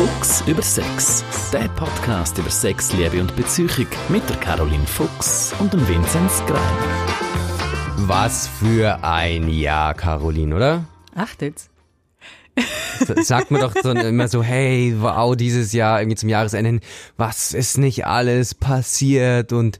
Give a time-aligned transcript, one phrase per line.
[0.00, 1.22] Fuchs über Sex.
[1.52, 6.58] Der Podcast über Sex, Liebe und Beziehung mit der Caroline Fuchs und dem Vinzenz Grein.
[8.06, 10.84] Was für ein Jahr, Caroline, oder?
[11.38, 11.68] Jetzt?
[13.16, 16.80] Sagt man doch so immer so, hey, wow, dieses Jahr irgendwie zum Jahresende hin,
[17.18, 19.78] was ist nicht alles passiert und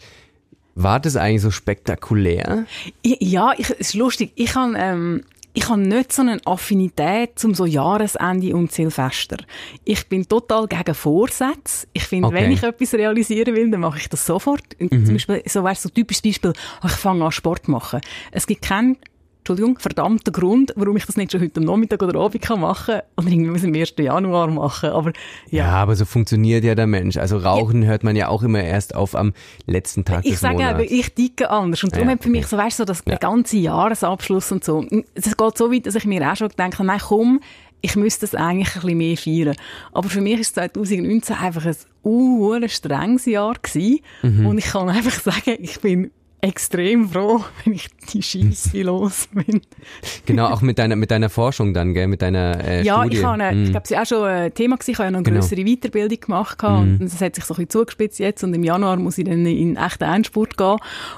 [0.74, 2.66] war das eigentlich so spektakulär?
[3.02, 4.32] Ja, ich, es ist lustig.
[4.34, 5.22] Ich habe ähm,
[5.62, 9.36] ich habe nicht so eine Affinität zum so Jahresende und Silvester.
[9.84, 11.86] Ich bin total gegen Vorsätze.
[11.92, 12.36] Ich finde, Okay.
[12.36, 14.62] wenn ich etwas realisieren will, dann mache ich das sofort.
[14.78, 15.04] Mhm.
[15.04, 16.52] Zum Beispiel, so wäre so ein typisches Beispiel,
[16.84, 18.00] ich fange an Sport zu machen.
[18.32, 18.96] Es gibt keinen
[19.40, 22.96] Entschuldigung, verdammten Grund, warum ich das nicht schon heute am Nachmittag oder Abend kann machen
[23.16, 23.94] kann oder irgendwie ich am 1.
[23.98, 24.90] Januar machen.
[24.90, 25.12] Aber
[25.50, 27.16] Ja, ja, aber so funktioniert ja der Mensch.
[27.16, 29.32] Also Rauchen hört man ja auch immer erst auf am
[29.66, 30.82] letzten Tag Ich des sage Monats.
[30.82, 31.82] eben, ich ticke anders.
[31.82, 32.50] Und darum Ja, hat für mich okay.
[32.50, 33.04] so, weißt du, so das, Ja.
[33.12, 34.84] der ganze Jahresabschluss und so.
[35.14, 37.40] Es geht so weit, dass ich mir auch schon gedacht habe, nein, komm,
[37.82, 39.56] ich müsste das eigentlich ein bisschen mehr feiern.
[39.92, 44.00] Aber für mich ist 2019 einfach ein uh, strenges Jahr gewesen.
[44.22, 44.46] Mhm.
[44.46, 46.10] Und ich kann einfach sagen, ich bin
[46.42, 49.60] extrem froh, wenn ich die Scheisse los bin.
[50.26, 53.16] Genau, auch mit deiner, mit deiner Forschung dann, gell, mit deiner äh, Ja, Studie.
[53.18, 53.64] ich habe, äh, Mm.
[53.64, 54.90] ich glaube, es war auch schon ein Thema gewesen.
[54.90, 55.70] Ich habe ja noch eine Genau.
[55.76, 56.82] Weiterbildung gemacht gehabt.
[56.82, 59.44] und es hat sich so ein bisschen zugespitzt jetzt und im Januar muss ich dann
[59.46, 60.76] in echten Endspurt gehen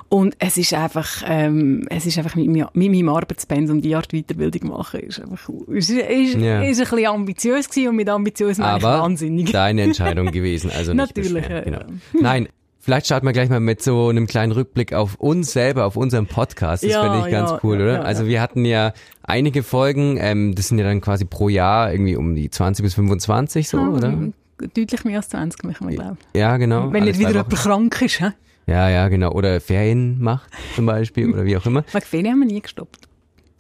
[0.09, 4.69] und es ist einfach, ähm, es ist einfach mit, mit meinem Arbeitspensum die Art Weiterbildung
[4.71, 6.63] machen, ist einfach, ist, ist, Ja.
[6.63, 9.51] ist ein bisschen ambitiös gewesen und mit ambitiös meine ich wahnsinnig.
[9.53, 11.81] deine Entscheidung gewesen, also nicht Natürlich, ja, genau.
[12.21, 12.49] Nein,
[12.83, 16.27] vielleicht starten wir gleich mal mit so einem kleinen Rückblick auf uns selber, auf unseren
[16.27, 16.83] Podcast.
[16.85, 18.05] Das Ja, finde ich ganz ja, cool, ja, oder?
[18.05, 22.17] also wir hatten ja einige Folgen, ähm, das sind ja dann quasi pro Jahr irgendwie
[22.17, 24.09] um die 20 bis 25 so, oder?
[24.09, 26.19] Ah, Deutlich mehr als 20, möchte man glauben.
[26.35, 26.93] Ja, genau.
[26.93, 28.33] Wenn nicht wieder jemand krank ist, hä?
[28.67, 29.33] Ja, ja, genau.
[29.33, 31.85] Oder Ferien macht zum Beispiel oder wie auch immer.
[31.93, 33.09] Wegen Ferien haben wir nie gestoppt.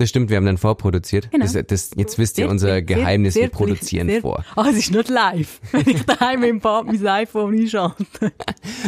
[0.03, 1.31] Das stimmt, wir haben dann vorproduziert.
[1.31, 1.45] Genau.
[1.45, 4.45] Das, das, jetzt wisst ihr unser Geheimnis, wir produzieren sehr- vor.
[4.57, 5.61] Ah, es ist nicht live.
[5.71, 8.05] Wenn ich daheim im Bad mein iPhone einschalte.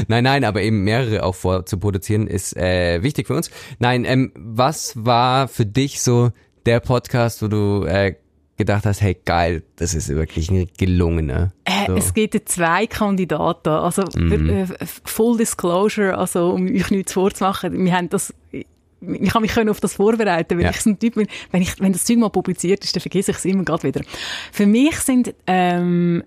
[0.08, 3.50] Nein, nein, aber eben mehrere auch vorzuproduzieren ist äh, wichtig für uns.
[3.78, 6.30] Nein, ähm, was war für dich so
[6.66, 8.16] der Podcast, wo du äh,
[8.56, 11.52] gedacht hast, hey geil, das ist wirklich ein gelungener.
[11.64, 11.94] Äh, So.
[11.96, 13.68] Es gibt zwei Kandidaten.
[13.68, 14.30] Also Mhm.
[14.30, 18.34] für, äh, Full Disclosure, also um euch nichts vorzumachen, wir haben das.
[19.20, 20.70] Ich kann mich können auf das vorbereiten, weil Ja.
[20.70, 23.30] ich so ein Typ bin, wenn, ich, wenn das Zeug mal publiziert ist, dann vergesse
[23.32, 24.00] ich es immer gerade wieder.
[24.52, 26.22] Für mich sind ähm,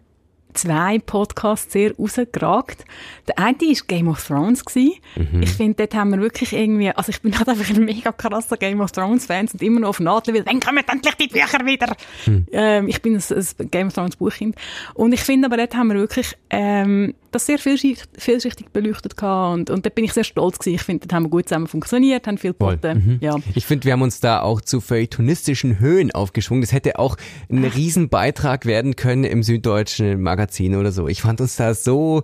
[0.53, 2.83] zwei Podcasts sehr rausgeragt.
[3.27, 4.65] Der eine war Game of Thrones.
[4.65, 4.93] Gewesen.
[5.15, 5.41] Mhm.
[5.43, 8.57] Ich finde, dort haben wir wirklich irgendwie, also ich bin halt einfach ein mega krasser
[8.57, 11.63] Game of Thrones Fan und immer noch auf Nadel, weil dann kommen endlich die Bücher
[11.65, 11.95] wieder.
[12.25, 12.47] Hm.
[12.51, 13.21] Ähm, ich bin ein,
[13.59, 14.55] ein Game of Thrones Buchkind.
[14.95, 19.69] Und ich finde aber, dort haben wir wirklich ähm, das sehr vielschichtig, vielschichtig beleuchtet und,
[19.69, 20.75] und dort bin ich sehr stolz gewesen.
[20.75, 23.03] Ich finde, dort haben wir gut zusammen funktioniert, haben viel geboten.
[23.05, 23.17] Mhm.
[23.21, 23.35] Ja.
[23.55, 26.61] Ich finde, wir haben uns da auch zu feuilletonistischen Höhen aufgeschwungen.
[26.61, 27.17] Das hätte auch
[27.49, 31.07] ein Riesenbeitrag werden können im Süddeutschen Magazin oder so.
[31.07, 32.21] Ich fand uns da so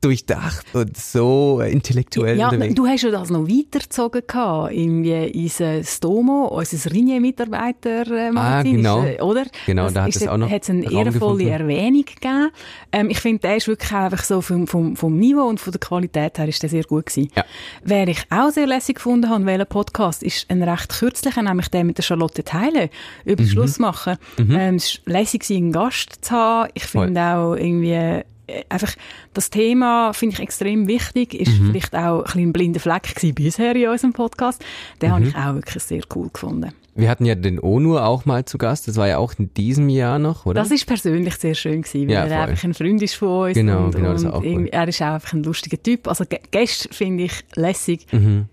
[0.00, 2.74] durchdacht und so intellektuell Ja, unterwegs.
[2.74, 9.02] du hast ja das noch weitergezogen gehabt, irgendwie unser Stomo, unser Ringe-Mitarbeiter, äh, Ah, genau.
[9.02, 9.44] ist, äh, oder?
[9.66, 11.48] Genau, da hat es auch noch hat's eine Raum ehrenvolle gefunden.
[11.48, 12.50] Erwähnung gegeben.
[12.92, 15.80] Ähm, ich finde, der ist wirklich einfach so vom, vom, vom Niveau und von der
[15.80, 17.30] Qualität her ist der sehr gut gewesen.
[17.36, 17.44] Ja.
[17.84, 21.84] Wer ich auch sehr lässig gefunden habe, welcher Podcast, ist ein recht kürzlicher, nämlich der
[21.84, 22.90] mit der Charlotte Teile
[23.24, 23.46] über Mhm.
[23.46, 24.16] den Schluss machen.
[24.38, 26.70] Ähm, es war lässig, einen Gast zu haben.
[26.74, 28.24] Ich finde auch irgendwie, äh,
[28.68, 28.94] einfach,
[29.34, 31.66] das Thema finde ich extrem wichtig, ist Mhm.
[31.70, 34.64] vielleicht auch ein bisschen ein blinder Fleck gewesen bisher in unserem Podcast.
[35.00, 35.14] Den Mhm.
[35.14, 36.72] habe ich auch wirklich sehr cool gefunden.
[36.96, 38.88] Wir hatten ja den Onur auch mal zu Gast.
[38.88, 40.60] Das war ja auch in diesem Jahr noch, oder?
[40.60, 43.54] Das ist persönlich sehr schön gewesen, weil Ja, er einfach ein Freund ist von uns.
[43.54, 44.68] Genau, und, genau, das und auch cool.
[44.70, 46.08] er ist auch einfach ein lustiger Typ.
[46.08, 48.06] Also Gä- Gäste finde ich lässig.
[48.12, 48.46] Mhm.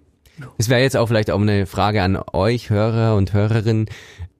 [0.60, 3.90] Es wäre jetzt auch vielleicht auch eine Frage an euch, Hörer und Hörerinnen.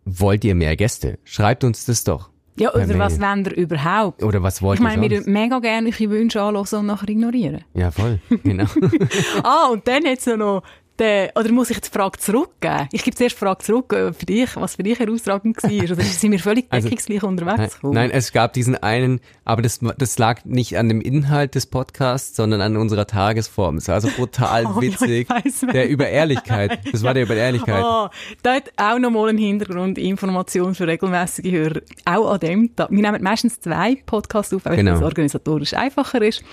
[0.06, 1.18] Wollt ihr mehr Gäste?
[1.24, 2.30] Schreibt uns das doch.
[2.60, 3.22] Ja, oder was Mail.
[3.22, 4.24] wollt ihr überhaupt?
[4.24, 7.64] Oder was wollt Ich meine, wir würden mega gerne eure Wünsche anhören und nachher ignorieren.
[7.74, 8.20] Ja, voll.
[8.44, 8.66] Genau.
[9.44, 10.64] ah, und dann jetzt noch
[11.00, 12.88] der, oder muss ich die Frage zurückgeben?
[12.92, 15.72] Ich gebe zuerst die Frage zurück, äh, für dich, was für dich herausragend war.
[15.72, 17.94] Oder sind wir völlig Also, deckungsgleich Nein, unterwegs gekommen?
[17.94, 22.36] nein, es gab diesen einen, aber das, das lag nicht an dem Inhalt des Podcasts,
[22.36, 23.78] sondern an unserer Tagesform.
[23.78, 25.28] Es war so brutal Oh, ja, witzig.
[25.62, 26.80] wer- der über Ehrlichkeit.
[26.92, 27.84] Das war der über Ehrlichkeit.
[27.84, 28.10] Ah,
[28.44, 31.82] da hat auch noch mal einen Hintergrund, Information für regelmäßige Hörer.
[32.06, 32.90] Auch an dem Tag.
[32.92, 34.96] Wir nehmen meistens zwei Podcasts auf, weil Genau.
[34.96, 36.44] es organisatorisch einfacher ist.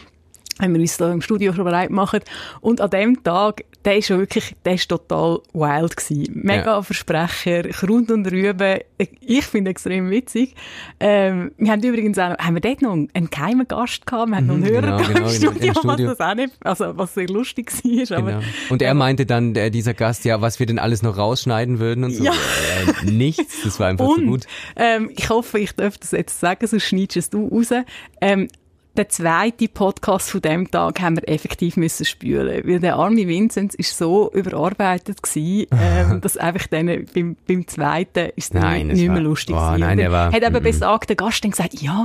[0.60, 2.24] Haben wir uns da im Studio schon bereit gemacht.
[2.60, 6.40] Und an dem Tag, der ist schon wirklich, der ist total wild gewesen.
[6.42, 6.82] Mega ja.
[6.82, 8.78] Versprecher, Grund und Rüben.
[9.20, 10.54] Ich finde extrem witzig.
[11.00, 14.30] Ähm, wir haben übrigens auch, haben wir dort noch einen geheimen Gast gehabt?
[14.30, 16.34] Wir haben noch einen mhm, Hörer genau, genau, im, Studio, im Studio, was das auch
[16.34, 18.22] nicht, also, was sehr lustig war.
[18.22, 18.40] Genau.
[18.70, 22.04] Und er meinte dann, der, dieser Gast, ja, was wir denn alles noch rausschneiden würden
[22.04, 22.24] und so.
[22.24, 22.32] Ja.
[22.32, 24.46] Äh, nichts, das war einfach und, so gut.
[24.76, 27.70] Ähm, ich hoffe, ich darf das jetzt sagen, sonst schneidest du raus.
[28.20, 28.48] Ähm,
[28.96, 33.74] den zweiten Podcast von dem Tag haben wir effektiv müssen spülen, weil der arme Vincent
[33.74, 39.08] ist so überarbeitet gewesen, ähm, dass einfach dann beim, beim zweiten ist es nicht, nicht
[39.08, 42.04] mehr lustig oh, Nein, er war, hat aber besagt, der Gast dann gesagt, ja,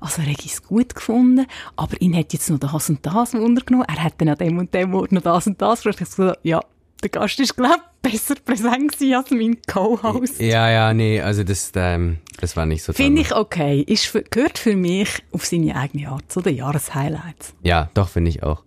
[0.00, 1.46] also er es gut gefunden,
[1.76, 4.58] aber ihn hat jetzt noch das und das Wunder genommen, er hat dann an dem
[4.58, 5.84] und dem Ort noch das und das.
[5.84, 6.60] Ich gesagt, ja,
[7.02, 10.40] der Gast ist, glaube besser präsent als mein Co-Host.
[10.40, 12.92] Ja, ja, nee, also das, ähm, das war nicht so.
[12.92, 13.80] Finde ich okay.
[13.80, 17.54] Ist für, gehört für mich auf seine eigene Art zu den Jahreshighlights.
[17.62, 18.64] Ja, doch, finde ich auch.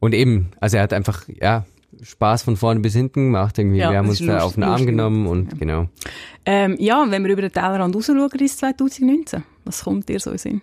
[0.00, 1.66] Und eben, also er hat einfach, ja,
[2.02, 3.58] Spaß von vorne bis hinten gemacht.
[3.58, 3.78] Irgendwie.
[3.78, 5.58] Ja, wir haben uns da auf den Arm genommen und ja.
[5.58, 5.88] genau.
[6.44, 9.42] Ähm, ja, wenn wir über den Tellerrand rausschauen, ist 2019.
[9.64, 10.62] Was kommt dir so in Sinn?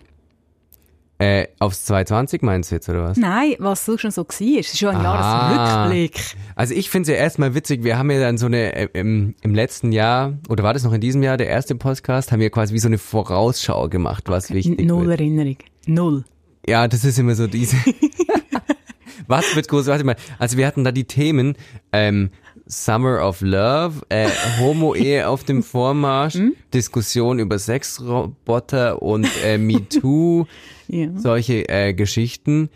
[1.18, 3.16] Äh, aufs 220 meinst du jetzt, oder was?
[3.16, 4.60] Nein, was so schon so war.
[4.60, 5.50] Es ist schon ein ah.
[5.50, 6.36] Jahresrückblick.
[6.54, 9.34] Also ich finde es ja erstmal witzig, wir haben ja dann so eine, äh, im,
[9.40, 12.50] im letzten Jahr, oder war das noch in diesem Jahr, der erste Podcast, haben wir
[12.50, 14.56] quasi wie so eine Vorausschau gemacht, was okay.
[14.56, 15.20] wichtig Null wird.
[15.20, 15.56] Erinnerung.
[15.86, 16.24] Null.
[16.66, 17.76] Ja, das ist immer so diese...
[19.26, 19.86] was wird groß?
[19.86, 20.16] Warte mal.
[20.38, 21.56] Also wir hatten da die Themen,
[21.92, 22.30] ähm,
[22.66, 24.28] Summer of Love, äh,
[24.58, 26.54] Homo-Ehe auf dem Vormarsch, hm?
[26.74, 30.46] Diskussion über Sexroboter und äh, MeToo,
[30.88, 31.08] ja.
[31.16, 32.68] solche äh, Geschichten.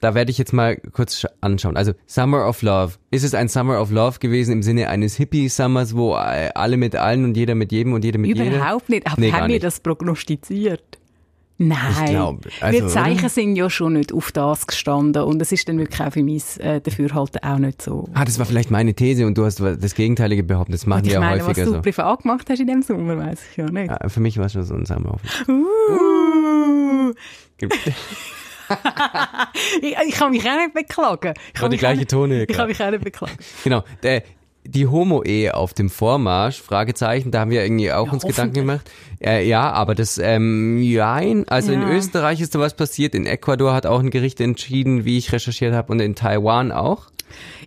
[0.00, 1.76] Da werde ich jetzt mal kurz anschauen.
[1.76, 2.94] Also Summer of Love.
[3.10, 6.94] Ist es ein Summer of Love gewesen im Sinne eines Hippie-Summers, wo äh, alle mit
[6.94, 8.64] allen und jeder mit jedem und jeder mit Überhaupt jeder?
[8.64, 9.06] Überhaupt nicht.
[9.06, 10.98] Aber nee, haben wir das prognostiziert?
[11.60, 13.28] Nein, ich glaube, also, wir Zeichen oder?
[13.28, 16.44] sind ja schon nicht auf das gestanden und es ist dann wirklich auch für mich
[16.60, 18.08] äh, Dafürhalten auch nicht so.
[18.14, 21.10] Ah, das war vielleicht meine These und du hast das Gegenteilige behauptet, das machen die
[21.10, 21.82] ja meine, häufiger was du so.
[21.82, 23.90] privat gemacht hast in dem Sommer, weiß ich ja nicht.
[23.90, 25.16] Ja, für mich war es schon so ein Sommer.
[25.48, 27.12] Uh.
[29.82, 31.34] ich, ich kann mich auch nicht beklagen.
[31.54, 32.44] Ich war die gleiche Tone.
[32.44, 33.36] Ich kann mich auch nicht beklagen.
[33.64, 33.82] Genau.
[34.04, 34.22] Der,
[34.68, 38.90] die Homo-Ehe auf dem Vormarsch, Fragezeichen, da haben wir irgendwie auch ja, uns Gedanken gemacht.
[39.18, 41.80] Äh, ja, aber das, ähm, jein, also ja.
[41.80, 45.32] in Österreich ist da was passiert, in Ecuador hat auch ein Gericht entschieden, wie ich
[45.32, 47.06] recherchiert habe, und in Taiwan auch.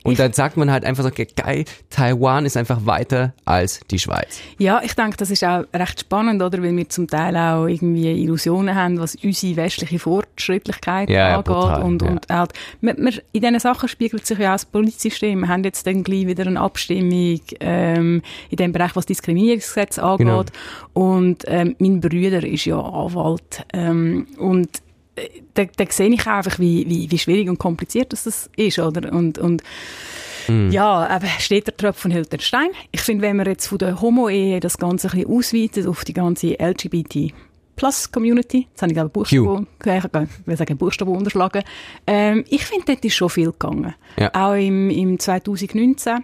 [0.04, 4.00] Und ich, dann sagt man halt einfach so, geil, Taiwan ist einfach weiter als die
[4.00, 4.40] Schweiz.
[4.58, 6.62] Ja, ich denke, das ist auch recht spannend, oder?
[6.64, 11.46] Weil wir zum Teil auch irgendwie Illusionen haben, was unsere westliche Fortschrittlichkeit ja, angeht.
[11.46, 12.08] Brutal, und, ja.
[12.10, 15.42] und halt, wir, wir, in diesen Sachen spiegelt sich ja auch das Polizeisystem.
[15.42, 20.28] Wir haben jetzt dann gleich wieder eine Abstimmung, ähm, in dem Bereich, was Diskriminierungsgesetz angeht.
[20.28, 20.44] Genau.
[20.94, 24.70] Und, ähm, mein Bruder ist ja Anwalt, ähm, und
[25.54, 29.12] da, da sehe ich einfach, wie, wie, wie schwierig und kompliziert das ist, oder?
[29.12, 29.62] Und, und
[30.48, 30.70] mm.
[30.72, 32.70] ja, aber steht der Tropfen hält den Stein.
[32.92, 36.14] Ich finde, wenn man jetzt von der Homo-Ehe das Ganze ein bisschen ausweitet auf die
[36.14, 37.34] ganze LGBT
[37.76, 41.64] Plus Community, jetzt habe ich glaube Buchstaben, ich will sagen Buchstaben unterschlagen,
[42.06, 43.96] ähm, ich finde, dort ist schon viel gegangen.
[44.18, 44.32] Ja.
[44.34, 46.24] Auch im, im 2019.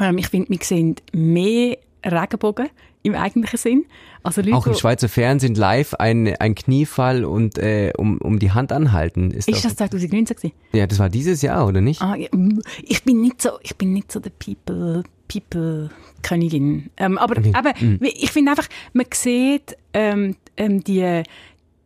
[0.00, 2.68] Ähm, ich finde, wir sehen mehr Regenbogen
[3.02, 3.86] im eigentlichen Sinn.
[4.22, 8.52] Also Leute, auch im Schweizer Fernsehen live ein, ein Kniefall und äh, um, um die
[8.52, 9.30] Hand anhalten.
[9.30, 10.54] Ist, ist das 2019 gewesen?
[10.72, 12.02] Ja, das war dieses Jahr, oder nicht?
[12.02, 12.28] Ah, ja,
[12.82, 15.90] ich bin nicht so, ich bin nicht so der People, People
[16.22, 16.90] Königin.
[16.98, 17.52] Ähm, aber okay.
[17.54, 17.98] aber mhm.
[18.02, 21.22] ich finde einfach, man sieht ähm, ähm, die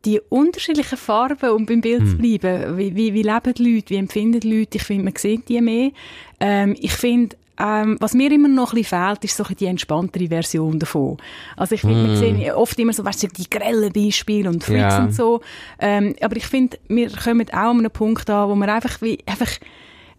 [0.05, 2.09] die unterschiedlichen Farben, um beim Bild mhm.
[2.09, 2.77] zu bleiben.
[2.77, 4.77] Wie, wie, wie leben die Leute, wie empfinden die Leute?
[4.77, 5.93] Ich finde, man sieht die mehr.
[6.41, 10.29] Ähm, ich finde, ähm, was mir immer noch ein bisschen fehlt, ist so die entspanntere
[10.29, 11.19] Version davon.
[11.57, 12.09] Also ich finde, mm.
[12.09, 15.05] wir sehen oft immer so, weißt du, die grellen Beispiele und Freaks ja.
[15.05, 15.41] und so.
[15.79, 19.19] Ähm, aber ich finde, wir kommen auch an einen Punkt an, wo wir einfach wie,
[19.27, 19.51] einfach,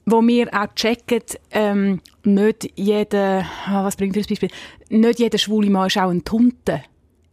[0.05, 4.49] wo wir auch checken, ähm, nicht jeder, oh, was bringt das Beispiel,
[4.89, 6.83] nicht jeder schwule Mann ist auch ein Tunte.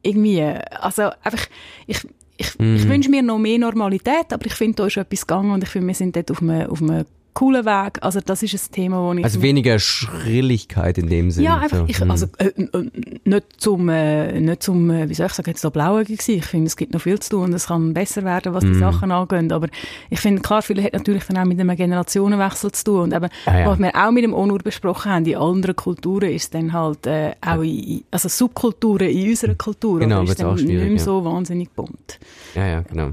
[0.02, 0.42] Irgendwie.
[0.42, 1.46] Also einfach,
[1.86, 2.00] ich,
[2.38, 2.74] ich, mm.
[2.74, 5.70] ich wünsche mir noch mehr Normalität, aber ich finde, da ist etwas gegangen und ich
[5.70, 7.98] finde, wir sind dort auf einem, auf einem cooler Weg.
[8.02, 9.24] Also das ist ein Thema, wo ich...
[9.24, 11.46] Also weniger Schrilligkeit in dem Sinne.
[11.46, 12.10] Ja, einfach, ich, hm.
[12.10, 12.90] also äh, äh,
[13.24, 16.36] nicht zum, äh, nicht zum, äh, wie soll ich sagen, jetzt so blauäugig sein.
[16.36, 18.70] Ich finde, es gibt noch viel zu tun und es kann besser werden, was die
[18.70, 18.78] mm.
[18.78, 19.52] Sachen angeht.
[19.52, 19.68] Aber
[20.10, 23.00] ich finde, klar, viel hat natürlich dann auch mit einem Generationenwechsel zu tun.
[23.00, 23.66] Und eben, ah, ja.
[23.66, 27.32] was wir auch mit dem Onur besprochen haben, in anderen Kulturen ist dann halt äh,
[27.40, 30.00] auch in, also Subkulturen in unserer Kultur.
[30.00, 30.98] Genau, ist dann nicht mehr ja.
[30.98, 32.18] so wahnsinnig bunt.
[32.54, 33.12] Ja, ja, genau.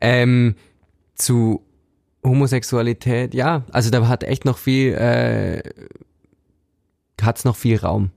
[0.00, 0.54] Ähm,
[1.14, 1.62] zu
[2.24, 5.62] Homosexualität, ja, also da hat echt noch viel, äh,
[7.20, 8.10] hat's noch viel Raum,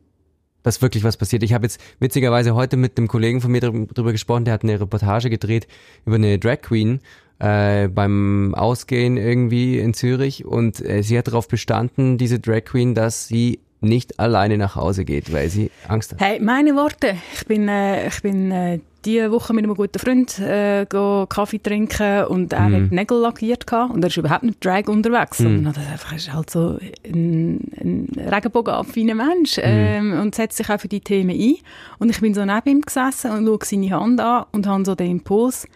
[0.64, 1.44] dass wirklich was passiert.
[1.44, 4.80] Ich habe jetzt witzigerweise heute mit einem Kollegen von mir drüber gesprochen, der hat eine
[4.80, 5.68] Reportage gedreht
[6.06, 7.00] über eine Drag Queen,
[7.40, 12.94] äh, beim Ausgehen irgendwie in Zürich und äh, sie hat darauf bestanden, diese Drag Queen,
[12.96, 16.22] dass sie nicht alleine nach Hause geht, weil sie Angst hat.
[16.22, 17.16] Hey, meine Worte.
[17.34, 22.26] Ich bin, äh, ich bin äh, diese Woche mit einem guten Freund äh, Kaffee trinken
[22.26, 22.74] und er mm.
[22.74, 25.44] hat Nägel lackiert gehabt und er ist überhaupt nicht Drag unterwegs, mm.
[25.44, 29.62] sondern er einfach ist halt so ein, ein regenbogenaffiner Mensch mm.
[29.64, 31.56] ähm, und setzt sich auch für die Themen ein.
[32.00, 34.96] Und ich bin so neben ihm gesessen und schaue seine Hand an und habe so
[34.96, 35.68] den Impuls,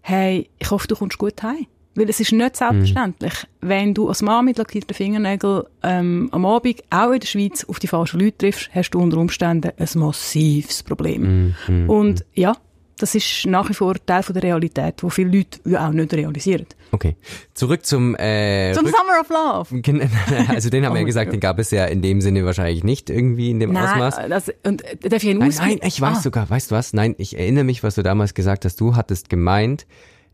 [0.00, 1.66] hey, ich hoffe, du kommst gut heim.
[1.94, 3.68] Weil es ist nicht selbstverständlich, mhm.
[3.68, 7.78] wenn du als Mann mit lackierten Fingernägeln ähm, am Abend auch in der Schweiz auf
[7.78, 11.54] die falschen Leute triffst, hast du unter Umständen ein massives Problem.
[11.68, 11.90] Mhm.
[11.90, 12.56] Und ja,
[13.02, 16.66] das ist nach wie vor Teil von der Realität, wo viele Leute auch nicht realisieren.
[16.92, 17.16] Okay,
[17.52, 19.82] zurück zum äh, zum Summer of Love.
[20.48, 22.84] Also den haben oh wir ja gesagt, den gab es ja in dem Sinne wahrscheinlich
[22.84, 24.28] nicht irgendwie in dem nein, Ausmaß.
[24.28, 26.20] Das, und darf ich nein, nein, ich weiß ah.
[26.20, 26.92] sogar, weißt du was?
[26.92, 28.80] Nein, ich erinnere mich, was du damals gesagt hast.
[28.80, 29.86] Du hattest gemeint,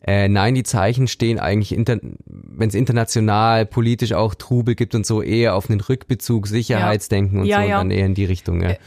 [0.06, 5.22] äh, nein, die Zeichen stehen eigentlich, wenn es international, politisch auch Trubel gibt und so,
[5.22, 7.42] eher auf einen Rückbezug, Sicherheitsdenken ja.
[7.42, 7.80] und ja, so, ja.
[7.80, 8.62] und dann eher in die Richtung.
[8.62, 8.70] Ja.
[8.70, 8.78] Äh,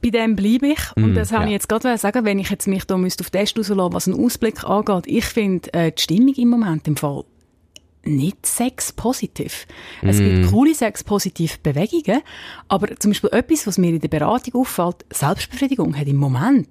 [0.00, 0.78] bei dem bleibe ich.
[0.94, 3.30] Und mm, das habe ich jetzt gerade sagen, wenn ich jetzt mich da müsste auf
[3.30, 5.04] Test rauslassen, was einen Ausblick angeht.
[5.06, 7.24] Ich finde äh, die Stimmung im Moment im Fall
[8.04, 9.66] nicht sexpositiv.
[10.02, 10.08] Mm.
[10.08, 12.22] Es gibt coole sexpositive Bewegungen,
[12.68, 16.68] aber zum Beispiel etwas, was mir in der Beratung auffällt, Selbstbefriedigung hat im Moment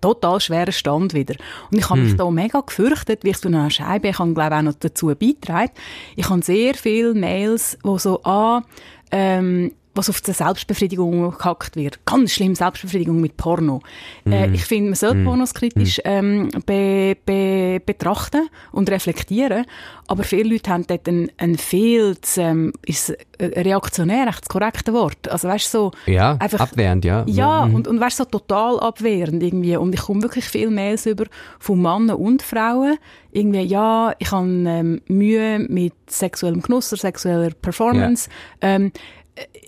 [0.00, 1.34] total schweren Stand wieder.
[1.70, 2.18] Und ich habe mich hm.
[2.18, 5.72] da mega gefürchtet, wie ich so eine Scheibe, ich habe glaube auch noch dazu beitragen.
[6.16, 8.62] Ich habe sehr viele Mails, wo so, ah,
[9.10, 12.04] ähm, was auf die Selbstbefriedigung gehackt wird.
[12.06, 13.80] Ganz schlimm, Selbstbefriedigung mit Porno.
[14.24, 14.32] Mm.
[14.32, 15.24] Äh, ich finde, man sollte mm.
[15.24, 16.00] Pornos kritisch mm.
[16.04, 19.66] ähm, be, be, betrachten und reflektieren,
[20.08, 24.92] aber viele Leute haben dort ein, ein viel ähm, ist äh, reaktionär echt das korrekte
[24.92, 25.28] Wort.
[25.28, 27.24] Also weißt so ja, einfach abwehrend, ja.
[27.26, 27.74] Ja, mm.
[27.74, 29.76] und, und weißt so total abwehrend irgendwie.
[29.76, 31.24] Und ich komme wirklich viel Mails über
[31.58, 32.98] von Männern und Frauen,
[33.32, 38.28] irgendwie, ja, ich habe ähm, Mühe mit sexuellem Genuss oder sexueller Performance.
[38.62, 38.68] Ja.
[38.68, 38.92] Ähm,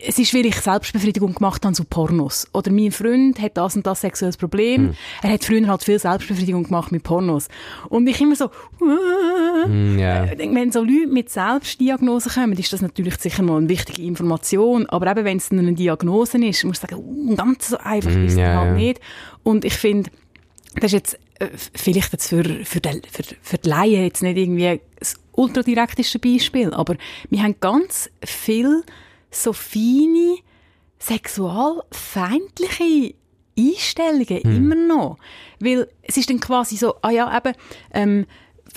[0.07, 2.47] es ist, weil ich Selbstbefriedigung gemacht habe, so Pornos.
[2.53, 4.89] Oder mein Freund hat das und das sexuelles Problem.
[4.89, 4.95] Mm.
[5.23, 7.49] Er hat früher halt viel Selbstbefriedigung gemacht mit Pornos.
[7.89, 10.29] Und ich immer so, mm, yeah.
[10.37, 14.87] wenn so Leute mit Selbstdiagnosen kommen, ist das natürlich sicher mal eine wichtige Information.
[14.87, 18.27] Aber eben, wenn es eine Diagnose ist, muss ich sagen, uh, ganz so einfach mm,
[18.27, 18.75] ist es yeah, halt yeah.
[18.75, 19.01] nicht.
[19.45, 20.11] Und ich finde,
[20.75, 24.37] das ist jetzt äh, vielleicht jetzt für, für, die, für, für die Laien jetzt nicht
[24.37, 26.97] irgendwie das ultradirekteste Beispiel, aber
[27.31, 28.83] wir haben ganz viel
[29.35, 30.37] so feine,
[30.99, 33.15] sexualfeindliche
[33.59, 34.57] Einstellungen mm.
[34.57, 35.19] immer noch.
[35.61, 37.55] Weil es ist dann quasi so, ah ja, eben,
[37.93, 38.27] ähm,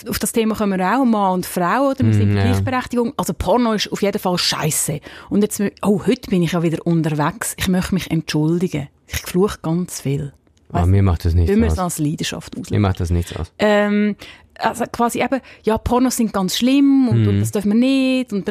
[0.08, 2.06] auf das Thema kommen wir auch, Mann und Frau, oder?
[2.06, 3.14] Wir sind mm, Gleichberechtigung.
[3.18, 5.00] Also Porno ist auf jeden Fall scheiße.
[5.30, 7.56] Und jetzt, oh, heute bin ich ja wieder unterwegs.
[7.58, 8.90] Ich möchte mich entschuldigen.
[9.08, 10.34] Ich fluche ganz viel.
[10.72, 11.58] Ah, mir macht das nichts aus.
[11.58, 12.74] Wir als Leidenschaft auslösen.
[12.74, 13.52] Mir macht das nichts aus.
[13.58, 14.16] Ähm,
[14.60, 17.28] also quasi eben, ja, Pornos sind ganz schlimm und, mm.
[17.28, 17.40] und mhm.
[17.40, 18.48] das dürfen wir nicht und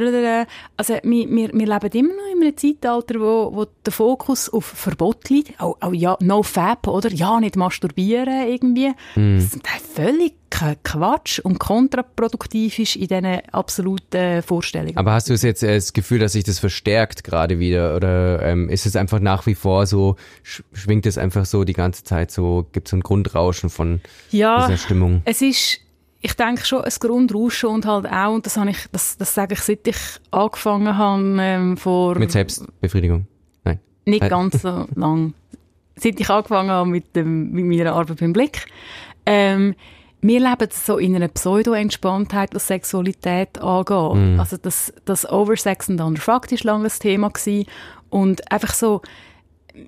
[0.76, 4.64] Also wir, wir, wir leben immer noch in einem Zeitalter, wo, wo der Fokus auf
[4.64, 5.60] Verbot liegt.
[5.60, 7.10] Auch, auch ja, no fab, oder?
[7.10, 8.90] Ja, nicht masturbieren irgendwie.
[9.14, 9.36] Mm.
[9.36, 9.60] Das ist
[9.94, 10.34] völlig
[10.84, 14.96] Quatsch und kontraproduktiv ist in diesen absoluten Vorstellungen.
[14.96, 18.70] Aber hast du jetzt äh, das Gefühl, dass sich das verstärkt gerade wieder oder ähm,
[18.70, 22.66] ist es einfach nach wie vor so, schwingt es einfach so die ganze Zeit so,
[22.72, 25.22] gibt es ein Grundrauschen von ja, dieser Stimmung?
[25.24, 25.80] es ist
[26.20, 29.54] ich denke schon ein Grundrauschen und halt auch, und das, habe ich, das, das sage
[29.54, 29.96] ich, seit ich
[30.30, 32.18] angefangen habe ähm, vor...
[32.18, 33.26] Mit Selbstbefriedigung?
[33.64, 33.80] Nein.
[34.04, 34.28] Nicht äh.
[34.28, 35.34] ganz so lang.
[35.96, 38.66] Seit ich angefangen habe mit, dem, mit meiner Arbeit beim Blick.
[39.24, 39.74] Ähm,
[40.20, 44.14] wir leben so in einer Pseudo-Entspanntheit, was Sexualität angeht.
[44.14, 44.40] Mm.
[44.40, 47.66] Also das, das Oversex und Underfucked war lange ein Thema gewesen.
[48.08, 49.02] Und einfach so,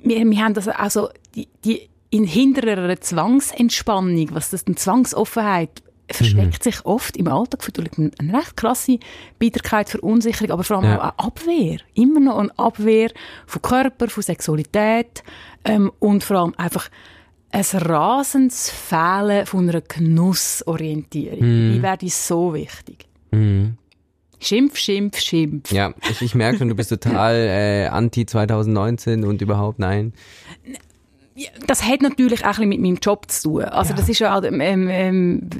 [0.03, 5.83] wir, wir haben das auch so, die, die in hinterer Zwangsentspannung, was das, eine Zwangsoffenheit,
[6.11, 6.71] versteckt mhm.
[6.71, 8.99] sich oft im Alltag für eine recht krasse
[9.39, 10.99] Bitterkeit, Verunsicherung, aber vor allem ja.
[10.99, 11.79] auch eine Abwehr.
[11.95, 13.11] Immer noch eine Abwehr
[13.47, 15.23] von Körper, von Sexualität
[15.65, 16.89] ähm, und vor allem einfach
[17.51, 21.39] ein rasendes Fehlen von einer Genussorientierung.
[21.39, 21.73] Mm.
[21.73, 23.07] Die wäre so wichtig.
[23.31, 23.69] Mm.
[24.41, 25.73] Schimpf, Schimpf, Schimpf.
[25.73, 30.13] Ja, ich, ich merke schon, du bist total äh, anti 2019 und überhaupt nein.
[31.67, 33.65] Das hat natürlich auch ein bisschen mit meinem Job zu tun.
[33.65, 33.97] Also ja.
[33.97, 35.51] das ist ja, ähm, ähm,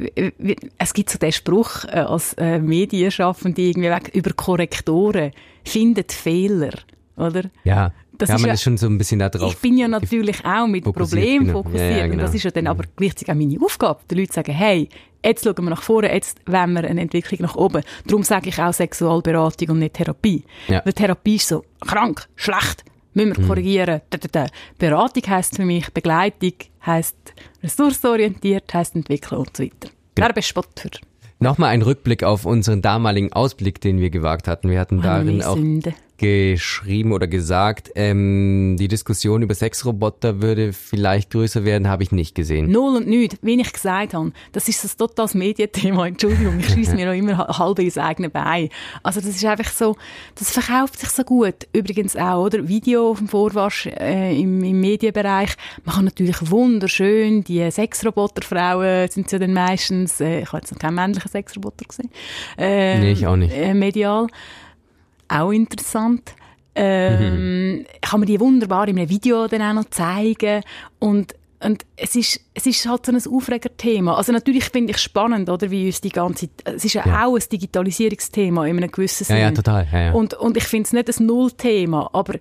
[0.79, 5.33] es gibt so den Spruch äh, als äh, Medienschaffende irgendwie weg, über Korrektoren
[5.65, 6.75] findet Fehler,
[7.17, 7.45] oder?
[7.65, 7.93] Ja.
[8.19, 9.53] Das ja, ist man ja, ist schon so ein bisschen da drauf.
[9.53, 11.63] Ich bin ja natürlich auch mit Problemen genau.
[11.63, 11.91] fokussiert.
[11.93, 12.15] Ja, ja, genau.
[12.15, 14.01] Und das ist ja dann aber gleichzeitig auch meine Aufgabe.
[14.11, 14.89] Die Leute sagen, hey,
[15.25, 17.85] jetzt schauen wir nach vorne, jetzt wollen wir eine Entwicklung nach oben.
[18.07, 20.43] Darum sage ich auch Sexualberatung und nicht Therapie.
[20.67, 22.85] Weil Therapie ist so krank, schlecht,
[23.19, 23.49] müssen wir mhm.
[23.49, 24.01] korrigieren.
[24.79, 27.17] Beratung heisst für mich, Begleitung heisst
[27.63, 29.91] ressourcenorientiert, heisst entwickeln und so weiter.
[30.15, 30.27] Genau.
[30.27, 30.91] Werbespot für
[31.41, 34.71] Nochmal ein Rückblick auf unseren damaligen Ausblick, den wir gewagt hatten.
[34.71, 35.95] Wir hatten darin auch Sünde.
[36.19, 42.35] Geschrieben oder gesagt, ähm, die Diskussion über Sexroboter würde vielleicht größer werden, habe ich nicht
[42.35, 42.71] gesehen.
[42.71, 44.33] Null und nichts, wie ich gesagt habe.
[44.53, 46.07] Das ist ein totales Medienthema.
[46.09, 48.69] Entschuldigung, ich schieße mir auch immer halb ins eigene Bein.
[49.03, 49.97] Also das ist einfach so,
[50.35, 51.69] das verkauft sich so gut.
[51.73, 52.69] Übrigens auch, oder?
[52.69, 55.55] Video auf dem Vorwasch äh, im, im Medienbereich.
[55.85, 60.79] Man kann natürlich wunderschön, die Sexroboterfrauen sind ja dann meistens, äh, ich habe jetzt noch
[60.79, 62.11] keinen männlichen Sexroboter gesehen.
[62.59, 63.55] Äh, Nee, ich auch nicht.
[63.55, 64.27] Äh, medial.
[65.29, 66.35] Auch interessant.
[66.75, 70.63] Ähm, Kann man die wunderbar in einem Video dann auch noch zeigen.
[70.99, 74.15] Und, und es ist, es ist halt so ein Aufregerthema.
[74.15, 77.27] Also natürlich finde ich spannend, oder, wie uns die ganze, es ist ja, Ja.
[77.27, 79.39] auch ein Digitalisierungsthema in einem gewissen Ja, Sinn.
[79.39, 79.89] ja, total.
[79.93, 80.13] Ja, ja.
[80.13, 82.35] Und, und ich finde es nicht ein Nullthema, aber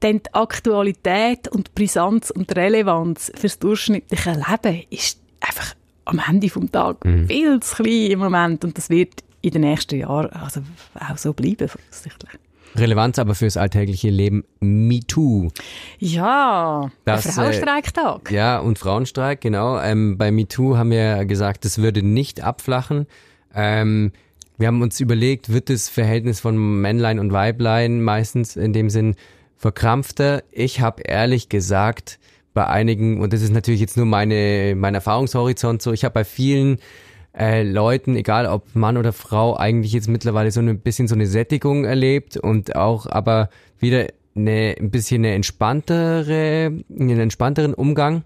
[0.00, 6.20] dann die Aktualität und die Brisanz und die Relevanz fürs durchschnittliche Leben ist einfach am
[6.28, 7.28] Ende vom Tag Mhm.
[7.28, 10.62] viel zu klein im Moment und das wird in den nächsten Jahren also
[10.94, 12.30] auch so bleiben, voraussichtlich.
[12.74, 15.50] Relevanz aber fürs alltägliche Leben MeToo.
[15.98, 18.30] Ja, Das, der Frauenstreiktag.
[18.30, 19.78] Ja, und Frauenstreik, genau.
[19.78, 23.06] Ähm, bei MeToo haben wir gesagt, das würde nicht abflachen.
[23.54, 24.12] Ähm,
[24.56, 29.16] wir haben uns überlegt, wird das Verhältnis von Männlein und Weiblein meistens in dem Sinn
[29.56, 30.42] verkrampfter.
[30.50, 32.18] Ich habe ehrlich gesagt
[32.54, 36.24] bei einigen, und das ist natürlich jetzt nur meine, mein Erfahrungshorizont so, ich habe bei
[36.24, 36.78] vielen
[37.36, 41.26] äh, Leuten, egal ob Mann oder Frau, eigentlich jetzt mittlerweile so ein bisschen so eine
[41.26, 43.48] Sättigung erlebt und auch aber
[43.78, 48.22] wieder eine, ein bisschen eine entspanntere, einen entspannteren Umgang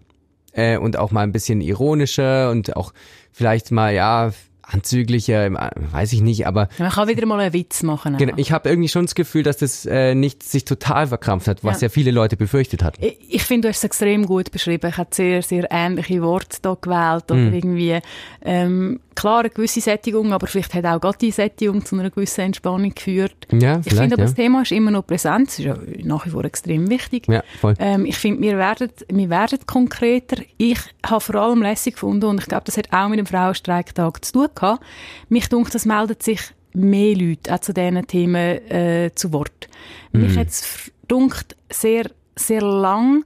[0.53, 2.93] äh, und auch mal ein bisschen ironischer und auch
[3.33, 4.33] vielleicht mal, ja,
[4.67, 5.51] anzüglicher,
[5.93, 8.17] weiß ich nicht, aber Man kann wieder mal einen Witz machen.
[8.17, 11.65] genau, ich habe irgendwie schon das Gefühl, dass das äh, nicht sich total verkrampft hat,
[11.65, 11.91] was ja, Ja.
[11.91, 13.03] viele Leute befürchtet hatten.
[13.05, 14.89] Ich, ich finde, du hast es extrem gut beschrieben.
[14.91, 17.31] Ich habe sehr, sehr ähnliche Worte da gewählt.
[17.31, 17.99] Oder irgendwie,
[18.43, 22.43] ähm, klar, eine gewisse Sättigung, aber vielleicht hat auch gerade die Sättigung zu einer gewissen
[22.43, 23.49] Entspannung geführt.
[23.51, 24.27] Ja, Ich finde aber, ja.
[24.27, 25.49] das Thema ist immer noch präsent.
[25.49, 27.27] Es ist ja nach wie vor extrem wichtig.
[27.29, 27.75] Ja, voll.
[27.79, 30.37] Ähm, ich finde, wir werden, wir werden konkreter.
[30.59, 34.25] Ich habe vor allem lässig gefunden und ich glaube, das hat auch mit dem Frauenstreiktag
[34.25, 34.85] zu tun gehabt.
[35.29, 36.41] Mich dunkt, es meldet sich
[36.75, 39.69] mehr Leute auch zu diesen Themen äh, zu Wort.
[40.13, 43.25] Mich hat es dunkt sehr, sehr lang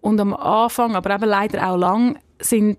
[0.00, 2.78] und am Anfang, aber eben leider auch lang, sind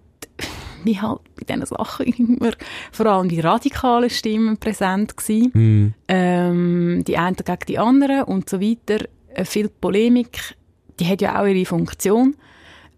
[0.88, 2.52] wie halt bei diesen Sachen immer
[2.92, 5.94] vor allem die radikalen Stimmen präsent gewesen.
[6.08, 9.06] Ähm, die einen gegen die anderen und so weiter.
[9.28, 10.56] Äh, viel Polemik,
[11.00, 12.36] die hat ja auch ihre Funktion.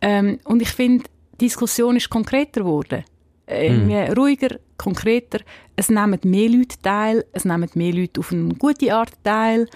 [0.01, 3.03] Ähm, und ich finde, die Diskussion ist konkreter geworden.
[3.45, 5.39] Äh, irgendwie ruhiger, konkreter.
[5.75, 9.67] Es nehmen mehr Leute teil, es nehmen mehr Leute auf eine gute Art teil.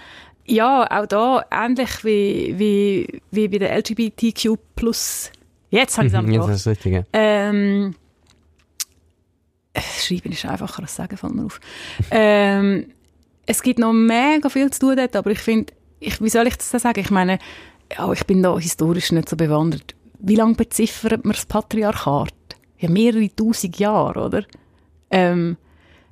[0.46, 4.58] Ja, auch da, ähnlich wie, wie, wie bei der LGBTQ+.
[5.70, 7.06] Jetzt habe ich es am Jetzt ist das Richtige.
[7.12, 8.03] Ähm, äh,
[9.80, 11.60] schreiben ist einfacher als sagen, fällt mir auf.
[12.10, 12.86] ähm,
[13.46, 16.56] es gibt noch mega viel zu tun dort, aber ich finde, ich, wie soll ich
[16.56, 17.00] das sagen?
[17.00, 17.38] Ich meine,
[17.96, 19.94] ja, ich bin da historisch nicht so bewandert.
[20.18, 22.32] Wie lange beziffert man das Patriarchat?
[22.78, 24.44] Ja, mehrere tausend Jahre, oder?
[25.10, 25.56] Ähm,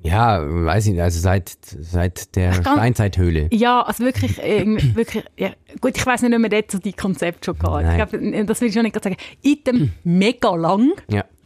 [0.05, 3.49] Ja, weiß ich nicht, also seit, seit der kann- Steinzeithöhle.
[3.53, 6.93] ja, also wirklich, irgendwie, wirklich, ja, gut, ich weiß nicht, ob man dort so die
[6.93, 7.85] Konzepte schon hat.
[7.99, 9.17] Ich glaube, das will ich schon nicht gerade sagen.
[9.43, 10.93] Item mega lang.
[11.09, 11.25] Ja.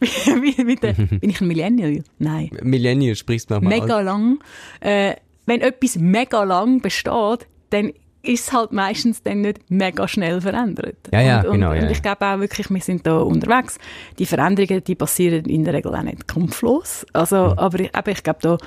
[0.81, 2.03] der, bin ich ein Millennial?
[2.19, 2.49] Nein.
[2.63, 4.39] Millennial sprichst du nochmal mega lang.
[4.79, 5.15] Äh,
[5.45, 7.93] wenn etwas mega lang besteht, dann
[8.27, 10.97] ist es halt meistens dann nicht mega schnell verändert.
[11.11, 11.91] Ja, ja, und, und, genau, ja, Und ja.
[11.91, 13.79] ich glaube auch wirklich, wir sind da unterwegs.
[14.19, 17.05] Die Veränderungen, die passieren in der Regel auch nicht kampflos.
[17.13, 17.59] Also, Mhm.
[17.59, 18.57] aber ich, aber ich glaube da,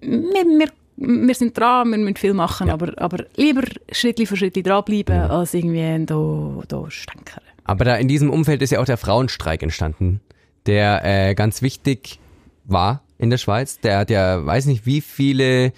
[0.00, 3.62] wir, wir, wir sind dran, wir müssen viel machen, aber, aber lieber
[3.92, 7.42] Schritt für Schritt dranbleiben, als irgendwie da, da stänkern.
[7.64, 10.20] Aber da in diesem Umfeld ist ja auch der Frauenstreik entstanden,
[10.66, 12.20] der äh, ganz wichtig
[12.64, 13.80] war in der Schweiz.
[13.80, 15.72] Der hat ja, weiß nicht, wie viele,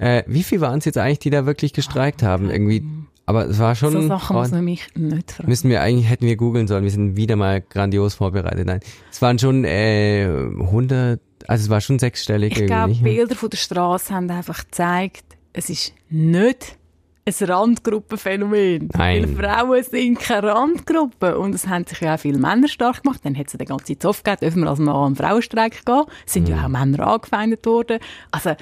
[0.00, 2.50] äh, wie viel waren es jetzt eigentlich, die da wirklich gestreikt haben?
[2.50, 2.82] Irgendwie,
[3.26, 3.92] aber es war schon.
[3.92, 5.48] So Sachen muss man mich nicht fragen.
[5.48, 6.82] Müssen wir eigentlich, hätten wir googeln sollen.
[6.84, 8.66] Wir sind wieder mal grandios vorbereitet.
[8.66, 12.94] Nein, es waren schon äh, 100, also es war schon sechsstellig Ich glaube.
[12.94, 16.76] Bilder von der Straße haben einfach gezeigt, es ist nicht
[17.26, 18.88] ein Randgruppenphänomen.
[18.92, 19.36] Nein.
[19.38, 21.38] Weil Frauen sind keine Randgruppe.
[21.38, 23.20] Und es haben sich ja auch viele Männer stark gemacht.
[23.22, 25.84] Dann hat es ja den ganzen Zoff gegeben, dürfen wir als Mann an den Frauenstreik
[25.84, 26.04] gehen.
[26.26, 26.54] Es sind Mhm.
[26.54, 28.00] ja auch Männer angefeindet worden.
[28.32, 28.54] Also,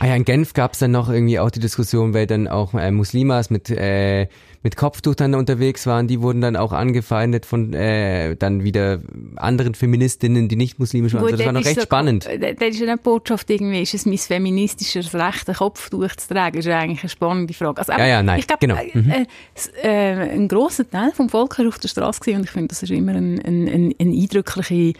[0.00, 2.74] Ah ja, in Genf gab es dann noch irgendwie auch die Diskussion, weil dann auch
[2.74, 4.28] äh, Muslimas mit, äh,
[4.62, 9.00] mit Kopftuch dann unterwegs waren, die wurden dann auch angefeindet von äh, dann wieder
[9.36, 11.24] anderen Feministinnen, die nicht muslimisch waren.
[11.24, 12.26] Also das war noch recht so- spannend.
[12.26, 16.28] äh, Dort ist ja eine Botschaft irgendwie, ist es mein feministisches Recht, einen Kopftuch zu
[16.34, 16.58] tragen?
[16.58, 17.78] ist eigentlich eine spannende Frage.
[17.78, 18.74] Also, Ja, ja, nein, ich glaub, genau.
[18.76, 22.44] äh, äh, s- äh, ein grosser Teil vom Volk war auf der Straße gewesen und
[22.44, 24.92] ich finde, das ist immer ein, ein, ein, eine eindrückliche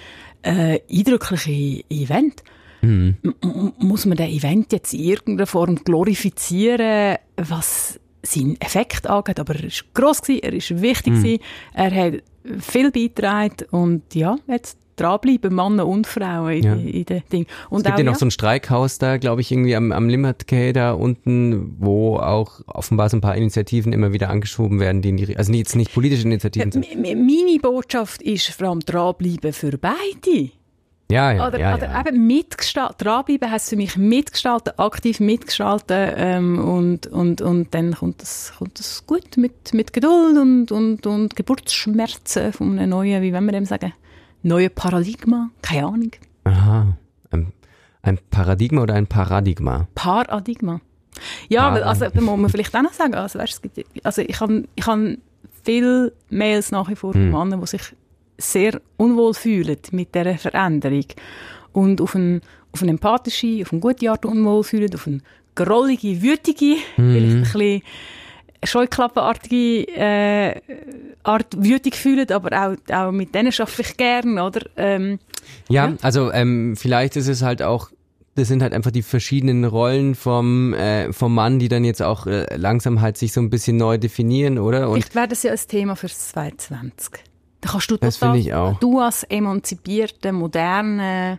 [0.43, 2.43] äh, eindrückliche Event.
[2.87, 3.17] Mhm.
[3.79, 9.41] Muss man den Event jetzt in irgendeiner Form glorifizieren, was seinen Effekt angeht?
[9.41, 11.23] Aber er war gross, gewesen, er war wichtig, mhm.
[11.23, 11.43] gewesen,
[11.75, 12.23] er hat
[12.61, 16.75] viel beigetragen und ja, jetzt dranbleiben, Männer und Frauen in, ja.
[16.75, 17.47] in den Dingen.
[17.71, 20.09] Und es gibt auch, ja noch so ein Streikhaus da, glaube ich, irgendwie am, am
[20.09, 25.15] Limmatquai da unten, wo auch offenbar so ein paar Initiativen immer wieder angeschoben werden, die,
[25.15, 26.87] die also jetzt nicht politische Initiativen sind.
[27.03, 30.51] Meine Botschaft ist vor allem dranbleiben für beide.
[31.11, 32.01] Ja, ja, oder, ja, oder ja.
[32.01, 32.97] eben mitgestalten.
[32.99, 38.79] Dranbleiben heisst für mich mitgestalten, aktiv mitgestalten ähm, und, und, und dann kommt das, kommt
[38.79, 43.53] das gut mit, mit Geduld und, und, und Geburtsschmerzen von einem neuen, wie wollen wir
[43.53, 43.93] dem sagen,
[44.43, 46.11] neuen Paradigma, keine Ahnung.
[46.43, 46.97] Aha,
[47.31, 47.53] ein,
[48.03, 49.87] ein Paradigma oder ein Paradigma?
[49.95, 50.81] Paradigma.
[51.49, 51.89] Ja, Paradigma.
[51.89, 53.63] also da muss man vielleicht auch noch sagen, also, weißt,
[54.03, 54.99] also ich habe ich hab
[55.63, 57.31] viele Mails nach wie vor von hm.
[57.31, 57.95] Männern, die sich
[58.39, 61.07] sehr unwohl fühlen mit dieser Veränderung
[61.73, 62.41] und auf eine,
[62.73, 65.21] auf eine empathische, auf eine gute Art unwohl fühlen, auf eine
[65.55, 67.13] grollige, wütige, mhm.
[67.13, 67.83] vielleicht ein bisschen
[68.65, 70.61] scheuklappenartige äh,
[71.23, 74.61] Art wütig fühlen, aber auch, auch mit denen arbeite ich gern, oder?
[74.77, 75.19] Ähm,
[75.69, 77.91] ja, ja, also ähm, vielleicht ist es halt auch
[78.37, 82.27] das sind halt einfach die verschiedenen Rollen vom, äh, vom Mann, die dann jetzt auch
[82.27, 84.91] äh, langsam halt sich so ein bisschen neu definieren, oder?
[84.91, 87.15] Und Vielleicht wäre das ja ein Thema für 2020.
[87.67, 88.79] Kannst du das total, ich auch.
[88.79, 91.39] du als emanzipierter, moderner,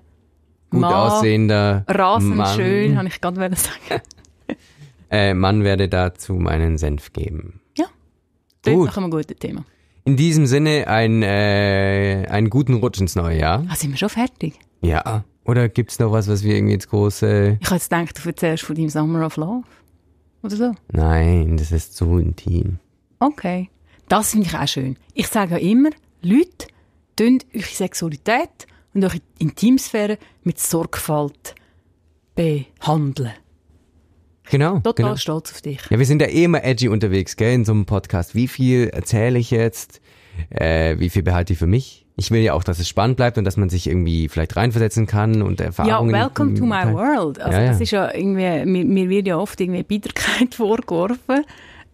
[0.70, 4.02] gut Mann, aussehender, rasend Mann, schön, habe ich gerade sagen.
[5.10, 7.62] äh, Mann werde dazu meinen Senf geben.
[7.78, 7.86] Ja,
[8.62, 9.64] das ist noch ein gutes Thema.
[10.04, 13.66] In diesem Sinne ein, äh, einen guten Rutsch ins neue Jahr.
[13.68, 14.58] Ah, sind wir schon fertig?
[14.82, 15.26] Ja.
[15.44, 17.58] Oder gibt es noch was, was wir irgendwie jetzt große...
[17.60, 19.64] Ich habe jetzt gedacht, du erzählst von deinem Summer of Love.
[20.44, 20.76] Oder so?
[20.92, 22.80] Nein, das ist zu intim.
[23.20, 23.70] Okay.
[24.08, 24.96] Das finde ich auch schön.
[25.14, 25.90] Ich sage ja immer,
[26.22, 26.68] Leute,
[27.20, 31.56] eure Sexualität und eure Intimsphäre mit Sorgfalt
[32.36, 33.34] behandeln.
[34.50, 34.76] Genau.
[34.80, 35.16] Total genau.
[35.16, 35.80] stolz auf dich.
[35.90, 38.34] Ja, wir sind ja eh immer edgy unterwegs, gell, in so einem Podcast.
[38.34, 40.02] Wie viel erzähle ich jetzt?
[40.50, 42.06] Äh, wie viel behalte ich für mich?
[42.16, 45.06] Ich will ja auch, dass es spannend bleibt und dass man sich irgendwie vielleicht reinversetzen
[45.06, 46.16] kann und Erfahrungen.
[46.16, 47.40] Ja, welcome to my world.
[47.40, 47.72] Also ja, ja.
[47.72, 51.46] das ist ja irgendwie, mir, mir wird ja oft irgendwie Bitterkeit vorgeworfen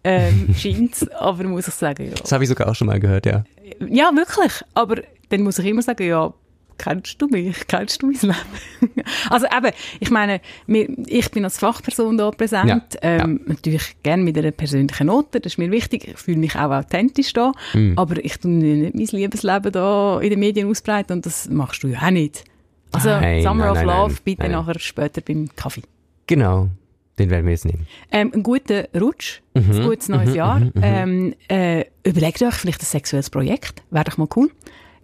[0.04, 2.14] ähm, scheint aber muss ich sagen, ja.
[2.14, 3.44] Das habe ich sogar auch schon mal gehört, ja.
[3.88, 4.62] Ja, wirklich.
[4.74, 6.32] Aber dann muss ich immer sagen, ja,
[6.78, 7.66] kennst du mich?
[7.66, 9.02] Kennst du mein Leben?
[9.30, 13.52] also eben, ich meine, ich bin als Fachperson da präsent, ja, ähm, ja.
[13.52, 17.32] natürlich gerne mit einer persönlichen Note, das ist mir wichtig, ich fühle mich auch authentisch
[17.32, 17.94] da, mhm.
[17.96, 21.88] aber ich tue nicht mein Liebesleben da in den Medien ausbreiten und das machst du
[21.88, 22.44] ja auch nicht.
[22.92, 25.82] Also nein, Summer nein, of nein, Love, bitte nachher später beim Kaffee.
[26.26, 26.68] Genau.
[27.18, 27.86] Den werden wir jetzt nehmen.
[28.10, 29.70] Ähm, einen guten Rutsch, mhm.
[29.70, 30.34] ein gutes neues mhm.
[30.34, 30.60] Jahr.
[30.60, 30.72] Mhm.
[30.74, 30.82] mhm.
[30.82, 34.50] Ähm, äh, überlegt euch vielleicht ein sexuelles Projekt, wäre doch mal cool.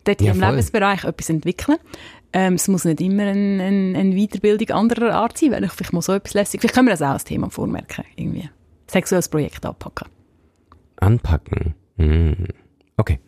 [0.05, 0.49] Dort ja, im voll.
[0.49, 1.79] Lebensbereich etwas entwickeln.
[2.33, 5.93] Ähm, es muss nicht immer eine, eine, eine Weiterbildung anderer Art sein, wenn ich vielleicht
[5.93, 6.61] mal so etwas lässig.
[6.61, 8.49] Vielleicht können wir das auch als Thema vormerken, irgendwie.
[8.87, 10.09] Sexuelles Projekt anpacken.
[10.97, 11.75] Anpacken.
[11.97, 12.47] Mhm.
[12.97, 13.19] Okay.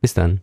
[0.00, 0.40] Bis dann.